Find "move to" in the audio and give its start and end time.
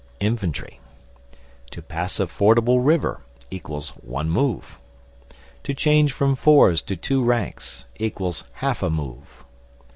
4.31-5.75